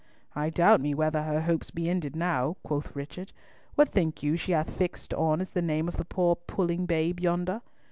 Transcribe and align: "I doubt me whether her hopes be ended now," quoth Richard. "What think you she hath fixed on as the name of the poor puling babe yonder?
"I 0.35 0.49
doubt 0.49 0.81
me 0.81 0.95
whether 0.95 1.21
her 1.21 1.41
hopes 1.41 1.69
be 1.69 1.87
ended 1.87 2.15
now," 2.15 2.57
quoth 2.63 2.95
Richard. 2.95 3.31
"What 3.75 3.89
think 3.89 4.23
you 4.23 4.35
she 4.35 4.51
hath 4.51 4.71
fixed 4.71 5.13
on 5.13 5.39
as 5.41 5.51
the 5.51 5.61
name 5.61 5.87
of 5.87 5.97
the 5.97 6.05
poor 6.05 6.37
puling 6.37 6.87
babe 6.87 7.19
yonder? 7.19 7.61